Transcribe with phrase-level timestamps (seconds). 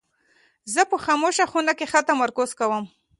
[0.73, 2.83] زه په خاموشه خونه کې ښه تمرکز کوم.